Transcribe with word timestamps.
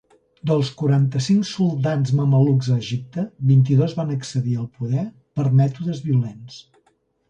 Dels 0.51 0.69
quaranta-cinc 0.79 1.45
soldans 1.49 2.15
mamelucs 2.21 2.71
a 2.73 2.79
Egipte, 2.85 3.27
vint-i-dos 3.53 3.97
van 4.01 4.17
accedir 4.19 4.59
al 4.65 4.69
poder 4.83 5.09
per 5.39 5.51
mètodes 5.65 6.07
violents. 6.13 6.63